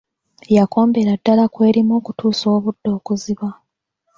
Yakombera 0.57 1.11
ddala 1.19 1.45
kw'erima 1.53 1.93
okutuusa 1.99 2.45
obudde 2.57 2.89
okuziba. 2.97 3.49